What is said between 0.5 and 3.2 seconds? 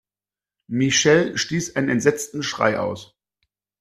Michelle stieß einen entsetzten Schrei aus.